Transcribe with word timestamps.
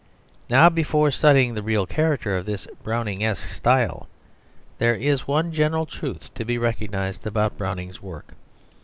Now 0.49 0.67
before 0.69 1.11
studying 1.11 1.53
the 1.53 1.61
real 1.61 1.85
character 1.85 2.35
of 2.35 2.47
this 2.47 2.65
Browningesque 2.83 3.49
style, 3.49 4.07
there 4.79 4.95
is 4.95 5.27
one 5.27 5.51
general 5.53 5.85
truth 5.85 6.33
to 6.33 6.43
be 6.43 6.57
recognised 6.57 7.27
about 7.27 7.55
Browning's 7.55 8.01
work. 8.01 8.33